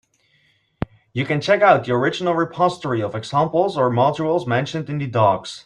[1.13, 5.59] You can check out the original repository of examples or modules mentioned in the docs.